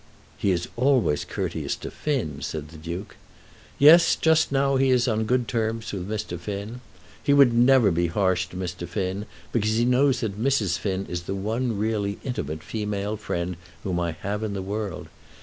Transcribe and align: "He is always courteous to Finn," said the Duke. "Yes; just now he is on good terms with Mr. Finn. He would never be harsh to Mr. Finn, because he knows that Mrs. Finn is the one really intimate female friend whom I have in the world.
"He 0.35 0.49
is 0.49 0.67
always 0.77 1.23
courteous 1.23 1.75
to 1.75 1.91
Finn," 1.91 2.41
said 2.41 2.69
the 2.69 2.77
Duke. 2.79 3.17
"Yes; 3.77 4.15
just 4.15 4.51
now 4.51 4.75
he 4.77 4.89
is 4.89 5.07
on 5.07 5.25
good 5.25 5.47
terms 5.47 5.91
with 5.91 6.09
Mr. 6.09 6.39
Finn. 6.39 6.81
He 7.21 7.35
would 7.35 7.53
never 7.53 7.91
be 7.91 8.07
harsh 8.07 8.47
to 8.47 8.55
Mr. 8.57 8.87
Finn, 8.87 9.27
because 9.51 9.77
he 9.77 9.85
knows 9.85 10.21
that 10.21 10.41
Mrs. 10.41 10.79
Finn 10.79 11.05
is 11.07 11.21
the 11.29 11.35
one 11.35 11.77
really 11.77 12.17
intimate 12.23 12.63
female 12.63 13.15
friend 13.15 13.57
whom 13.83 13.99
I 13.99 14.13
have 14.13 14.41
in 14.41 14.53
the 14.53 14.63
world. 14.63 15.07